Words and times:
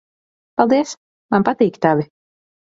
Paldies. 0.61 0.95
Man 1.37 1.47
patīk 1.53 1.81
tavi. 1.87 2.11